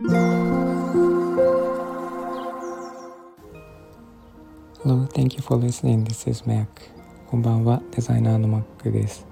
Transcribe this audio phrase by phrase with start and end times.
[0.00, 0.14] Hello,
[5.06, 6.04] thank you for listening.
[6.04, 6.68] This is Mac.
[7.26, 9.26] こんばんは、デザイナーの Mac です。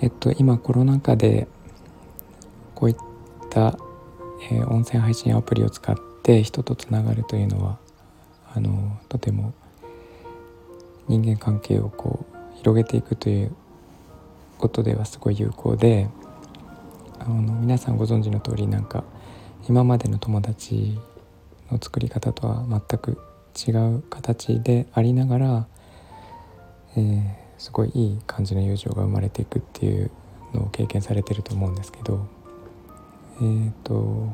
[0.00, 1.48] えっと、今コロナ禍で
[2.76, 2.96] こういっ
[3.50, 3.76] た、
[4.52, 7.80] えー、音声配信アプリを使って人とつながるというのは
[8.54, 9.52] あのとても
[11.08, 13.52] 人間関係をこう広げていくという
[14.58, 16.08] ことではすごい有効で
[17.20, 19.04] あの皆さんご存知の通りなんか
[19.68, 20.98] 今までの友達
[21.70, 23.18] の作り方とは全く
[23.54, 25.66] 違う形でありながら、
[26.96, 27.22] えー、
[27.58, 30.10] すごいいい感じの友情が生まれていくっていう
[30.54, 32.26] のを経験されてると思うんですけど
[33.36, 34.32] えっ、ー、と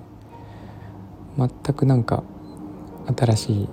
[1.37, 2.23] 全くなんか
[3.17, 3.69] 新しい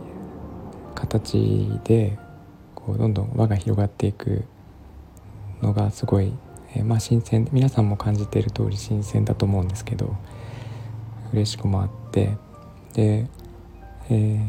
[0.95, 2.17] 形で
[2.73, 4.43] こうどんどん輪が広がっていく
[5.61, 6.33] のがすごい、
[6.75, 10.15] えー、まあ新鮮皆さんも感じている通り新鮮だと思うんですけど
[11.33, 12.37] 嬉しくもあって
[12.93, 13.27] で、
[14.09, 14.45] えー、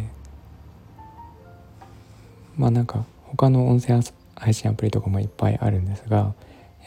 [2.57, 4.01] まあなんか他の音声
[4.37, 6.35] 配信アプリとかもいっぱいあるんですが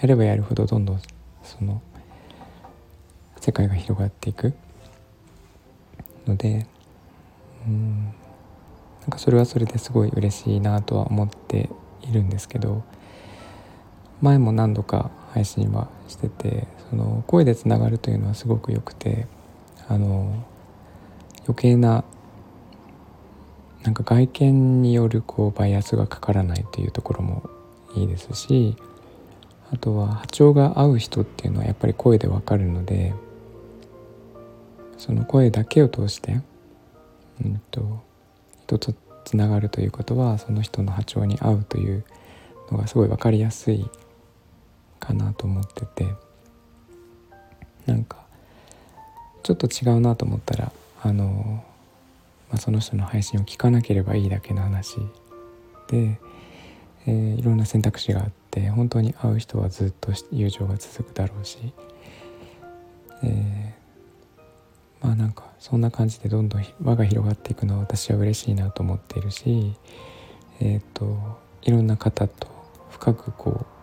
[0.01, 1.01] やればやるほどどんどん
[1.43, 1.81] その
[3.39, 4.53] 世界が広がっていく
[6.27, 6.67] ので
[7.65, 8.13] うん
[9.01, 11.69] なんかそれはそれですごい嬉しいなとは思って
[12.01, 12.83] いるんですけど
[14.21, 19.27] 前も何度か配信はしててその声でつながるというのはすごく良くて
[19.87, 20.33] あの
[21.41, 22.03] 余計な
[23.83, 27.47] なんか外見によるこうバイアスがかからないというところも
[27.95, 28.75] いいですし
[29.71, 33.13] あとは波長が合う人っていうのはやっぱり声でわかるので
[34.97, 36.41] その声だけを通して、
[37.45, 38.01] うんと、
[38.65, 42.03] 人とつながるということはその人の波長に合うという
[42.71, 43.87] のがすごい分かりやすい
[44.99, 46.27] かなと思ってて。
[47.87, 48.17] なんか
[49.41, 51.63] ちょっと違うなと思ったらあの、
[52.49, 54.97] まあ、その人の配信を聞かなければいいだけの話。
[55.87, 56.19] で、
[57.07, 61.57] えー、いろんな選択肢があって本当に会う人はずっと友情が続くだろうし、
[63.23, 69.73] えー、まあなんかそんな感じでどんどん輪が広がっていくのは私は嬉しいなと思っているし
[70.59, 72.49] えっ、ー、といろんな方と
[72.89, 73.76] 深くこう、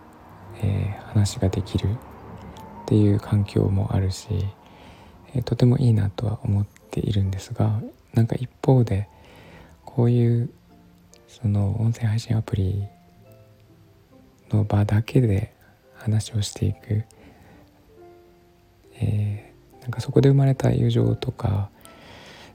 [0.65, 1.95] えー、話ができるっ
[2.87, 4.29] ていう環境もあるし、
[5.35, 7.81] えー、とてもいいなとは思っているんですが
[8.15, 9.09] なんか一方で
[9.85, 10.51] こういう
[11.29, 12.87] その音声配信アプリ
[14.51, 15.55] の場だけで
[15.97, 17.05] 話をしていく、
[18.95, 21.69] えー、なんかそこで生まれた友情とか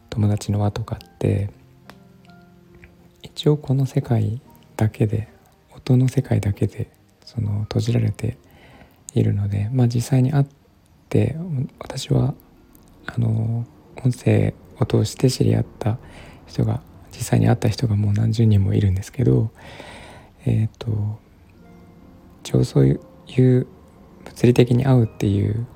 [0.10, 1.52] 友達の輪とかって
[3.22, 4.42] 一応この世界
[4.78, 5.28] だけで
[5.76, 6.99] 音の世界だけで
[7.30, 8.38] その閉じられて
[9.14, 10.46] いるのでまあ実際に会っ
[11.10, 11.36] て
[11.78, 12.34] 私は
[13.06, 13.68] あの
[14.04, 16.00] 音声を通して知り合った
[16.48, 16.82] 人が
[17.12, 19.52] 実際に会った人がもう何十人もいるんですけど
[20.48, 21.20] えっ、ー、と
[22.44, 23.68] 一応そういう
[24.26, 25.68] 物理的に会うっていう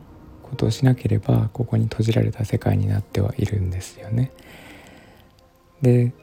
[0.41, 4.31] ことをしなければここに閉じられた世界になってはいるんですよね。
[5.83, 6.13] で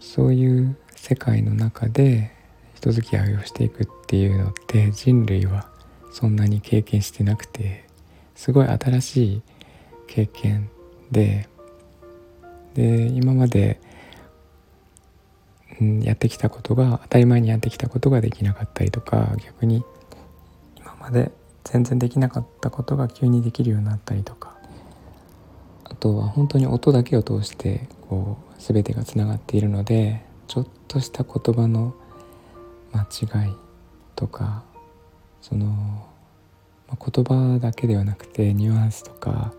[0.00, 2.39] そういう世界の中で
[2.80, 5.68] 人付き合いをしていくっていうのって人類は
[6.10, 7.84] そんなに経験してなくて
[8.34, 9.42] すごい新しい
[10.06, 10.70] 経験
[11.10, 11.46] で
[12.72, 13.80] で今まで、
[15.78, 19.84] うん、やってきたことが当たり前にやってきたことができなかったりとか逆に
[20.78, 21.32] 今まで
[21.64, 24.56] 全然できなかったことが急にできるようになったりとか
[25.84, 31.94] あとは本当に音だけを通してこう全てがつながっているのでちょっとした言葉の
[32.92, 33.56] 間違い
[34.16, 34.62] とか
[35.40, 36.06] その、
[36.88, 39.52] 言葉だけではなくてニュアンスとか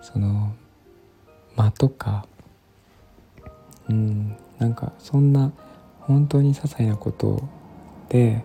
[0.00, 0.54] その
[1.54, 2.26] 間とか
[3.88, 5.52] うんなんかそんな
[6.00, 7.42] 本当に些細なこと
[8.08, 8.44] で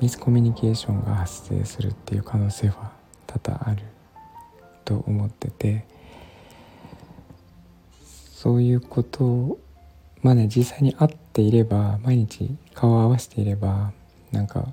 [0.00, 2.92] ミスコミュニケーションが発生するっていう可能性は
[3.26, 3.82] 多々ある
[4.84, 5.86] と思ってて
[8.32, 9.58] そういうこと
[10.22, 13.92] まあね実際に会っていれば毎日顔を合わせていれば
[14.30, 14.68] なんか、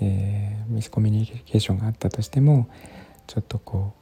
[0.00, 2.68] えー、ミスコミュニケーションがあったとしても
[3.26, 3.94] ちょっとこ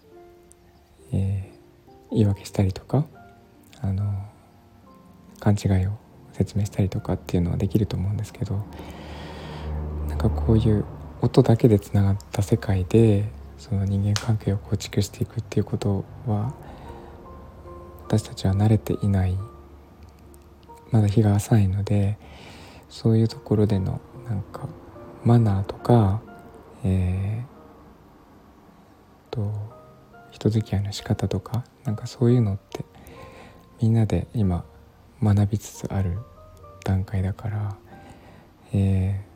[1.13, 3.05] う、えー、言い訳したりとか
[3.81, 4.25] あの
[5.41, 5.99] 勘違いを
[6.33, 8.65] 説明したりとかっていうのはできると思うんですけど
[10.09, 10.85] なんかこういう
[11.21, 13.29] 音だけでつながった世界で
[13.59, 16.55] その人間関係を構築していくっていうことは
[18.07, 19.37] 私たちは慣れていない
[20.91, 22.19] まだ日が浅いので
[22.89, 24.69] そういうところでのなんか
[25.25, 26.23] マナーとか、
[26.85, 29.53] えー、と
[30.31, 32.85] 人付き合いの仕方とかなんかそういうのって
[33.81, 34.65] みんなで今
[35.23, 36.19] 学びつつある
[36.85, 37.77] 段階だから、
[38.73, 39.29] えー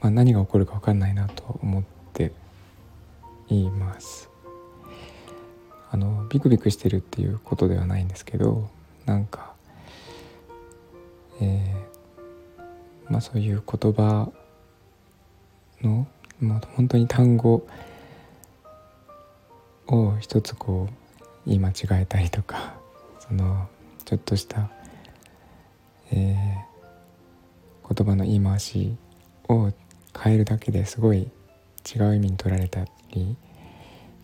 [0.00, 2.32] まあ、何が起こるか分かんないなと思って
[3.48, 4.30] います。
[5.90, 8.68] あのビクビクしてるっていうことではないんですけど
[9.06, 9.53] なんか、
[11.40, 14.30] えー、まあそういう言葉
[15.82, 16.06] の
[16.40, 17.66] もう本当に単語
[19.86, 20.94] を一つこう
[21.46, 22.74] 言い間違えたりとか
[23.20, 23.68] その
[24.04, 24.70] ちょっとした、
[26.12, 28.96] えー、言葉の言い回し
[29.48, 29.72] を
[30.18, 31.30] 変えるだけですごい
[31.94, 33.36] 違う意味に取られたり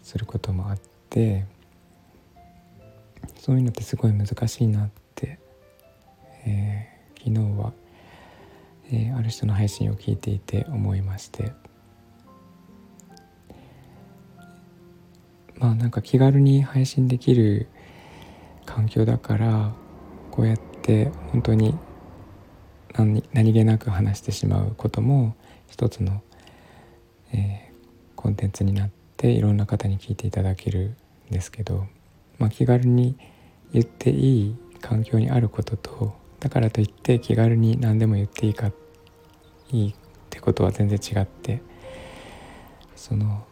[0.03, 0.79] することもあっ
[1.09, 1.45] て
[3.39, 5.39] そういうのってすごい難しいなって、
[6.47, 7.73] えー、昨日は、
[8.91, 11.53] えー、ある人の配信を聞いていて思いまして。
[15.59, 17.69] まあなんか気軽に配信できる
[18.65, 19.75] 環境だから
[20.31, 21.77] こうやって本当に
[22.95, 25.37] 何何気なく話してしまうことも
[25.69, 26.23] 一つの、
[27.33, 30.97] えー、コンテンツになっていろんな方に聞いていただける
[31.29, 31.87] んですけど、
[32.39, 33.19] まあ、気軽に
[33.73, 38.73] 言っていい環境にあることとだからといって気軽に何でも言っていいか
[39.73, 39.95] いいっ
[40.31, 41.63] てことは全然違って
[42.97, 43.47] その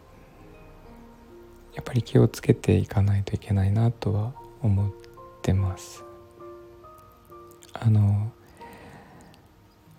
[1.73, 4.91] やっぱり気をつけていかないといけないなとは思っ
[5.41, 6.03] てます。
[7.73, 8.31] あの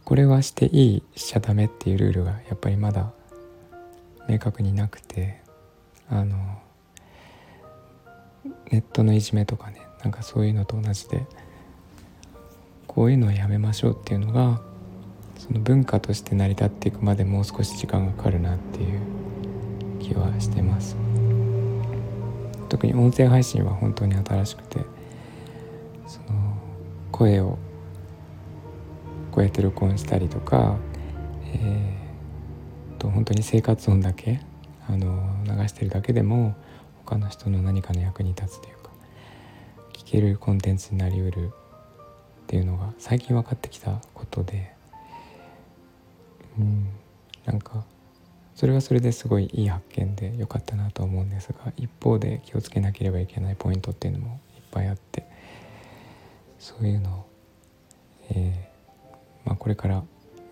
[0.05, 3.13] これはしていいしちゃダメっていうルールがやっぱりまだ
[4.29, 5.41] 明確になくて
[6.09, 6.61] あの
[8.71, 11.27] ネットのいじめとかねなんかそういうのと同じで
[12.91, 14.61] こういうのはやめましょうっていうのが
[15.39, 19.01] その文化として成り立っていくまでもう少し時間がかかるなっていう
[20.01, 20.97] 気はしてます。
[22.69, 24.81] 特に音声配信は本当に新しくて
[26.09, 26.57] その
[27.13, 27.59] 声を
[29.31, 30.77] こうやって録音したりとか、
[31.45, 34.41] えー、と本当に生活音だけ
[34.89, 36.57] あの流してるだけでも
[37.05, 38.91] 他の人の何かの役に立つというか
[39.93, 41.53] 聞けるコンテンツになりうる
[42.51, 44.73] っていうのが最近分かってきたことで
[46.59, 46.89] うん
[47.45, 47.85] なんか
[48.57, 55.29] それはそれですごいいい発見で良かったなと思うんですが一方で気をつけなければいけないポイントっていうのもいっぱいあって
[56.59, 57.27] そういうのを、
[58.31, 60.03] えー、まあ、これから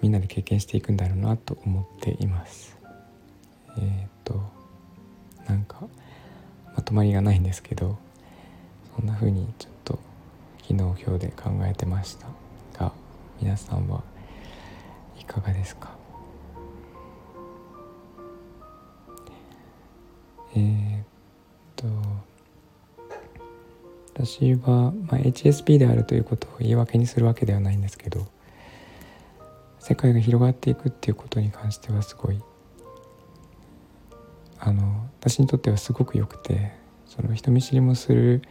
[0.01, 2.79] みんなで経験していくんだろうなと思っています。
[3.77, 4.41] えー、っと
[5.49, 5.81] なんか
[6.77, 7.99] まとまりがないんですけど
[8.95, 9.78] そんな風にちょっと
[10.69, 12.27] 昨日今日で考えてました
[12.79, 12.93] が
[13.41, 14.03] 皆さんは
[15.19, 15.97] いかがですか
[20.55, 21.05] えー、っ
[21.75, 21.87] と
[24.13, 28.27] 私は、まあ、HSP であるということを言い訳にするわけではないんですけど
[29.79, 32.43] 世界が広がっていくっていうことに関してはすごい
[34.59, 36.73] あの私にとってはすごく良くて
[37.07, 38.43] その人見知りもする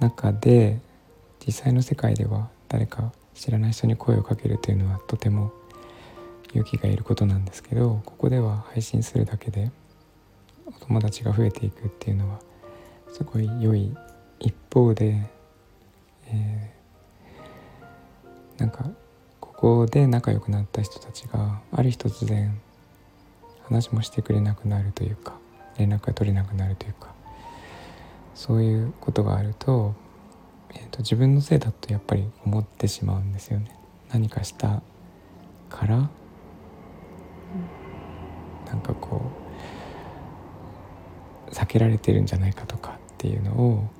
[0.00, 0.80] 中で
[1.46, 5.52] 実際の世界では誰か知らない人に声をかけるというのはとても
[6.50, 9.70] 勇気がいることなんですけどここでは配信するだけで
[10.66, 12.38] お友達が増えていくっていうのは
[13.12, 13.94] すごい良い
[14.40, 15.20] 一方で、
[16.28, 18.88] えー、なんか
[19.40, 22.60] ここで仲良くなった人たちがある日突然
[23.64, 25.34] 話もしてくれなくなるというか
[25.78, 27.12] 連絡が取れなくなるというか
[28.34, 29.94] そういうことがあると,、
[30.72, 33.76] えーと、自分のせいだとやっぱり思ってしまうんですよね。
[34.10, 34.82] 何かした
[35.68, 36.08] から
[38.66, 39.22] なんかこ
[41.48, 43.90] う避けられてるんじゃないかとかっていうのを、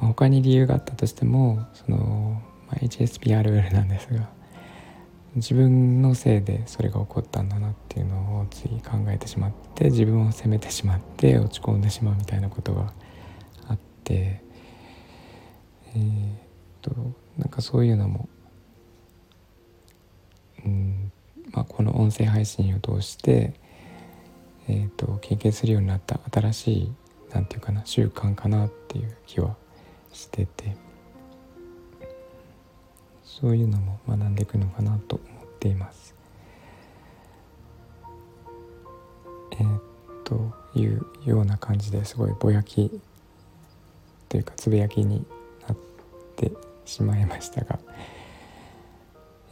[0.00, 4.28] まあ、他に理由があったとしてもその、まあ、HSP あるあるなんですが
[5.36, 12.92] 自分のせいでそれが起こったんだなっていうのをつい考えてしまって自分を責めてしまって落ち込んでしまうみたいなことが
[13.68, 14.42] あって
[15.98, 16.36] えー、っ
[16.82, 16.92] と
[17.36, 18.28] なんかそういうのも、
[20.64, 21.12] うん
[21.52, 23.54] まあ、この音声配信を通して、
[24.68, 26.92] えー、っと経験するようになった新しい
[27.32, 29.56] なんていうかな習慣かなっていう気は
[30.12, 30.88] してて。
[33.40, 36.12] そういうのも学んでいくのかなと思っています。
[39.52, 39.80] えー、
[40.24, 43.00] というような感じですごいぼやき
[44.28, 45.24] というかつぶやきに
[46.88, 47.78] しまいましたが、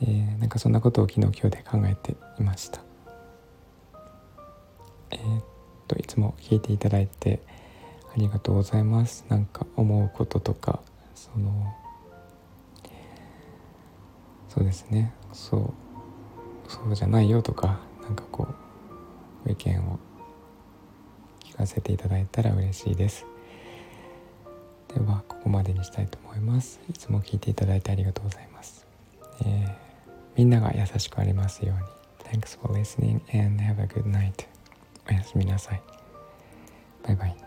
[0.01, 2.81] えー、なんかそんなことを昨日今日で考えていました。
[5.11, 5.45] えー、っ
[5.87, 7.41] といつも聞いていただいて
[8.15, 9.27] ありがとうございます。
[9.29, 10.81] なんか思うこととか
[11.15, 11.75] その
[14.49, 15.13] そうですね。
[15.35, 18.49] そうそうじゃないよとかなんかこ
[19.47, 19.99] う意見を
[21.45, 23.27] 聞かせていただいたら嬉しいです。
[24.97, 26.81] ではここまでにしたいと思います。
[26.89, 28.87] いつも聞いていただいてありがとうございます、
[29.45, 29.75] えー、
[30.37, 32.41] みんなが優しくありますように。
[32.41, 34.47] Thanks for listening and have a good night.
[35.11, 35.83] おやすみなさい。
[37.07, 37.46] バイバイ。